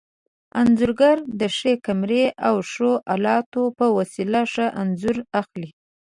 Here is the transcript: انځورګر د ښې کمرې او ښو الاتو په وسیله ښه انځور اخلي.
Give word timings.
انځورګر 0.59 1.17
د 1.39 1.41
ښې 1.57 1.73
کمرې 1.85 2.25
او 2.47 2.55
ښو 2.71 2.91
الاتو 3.13 3.63
په 3.77 3.85
وسیله 3.97 4.41
ښه 4.53 4.65
انځور 4.81 5.17
اخلي. 5.41 5.69